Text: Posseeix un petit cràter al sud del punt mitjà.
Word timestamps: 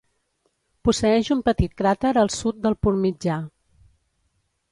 Posseeix 0.87 1.29
un 1.35 1.43
petit 1.49 1.75
cràter 1.81 2.13
al 2.21 2.33
sud 2.37 2.59
del 2.65 2.79
punt 2.87 2.99
mitjà. 3.05 3.39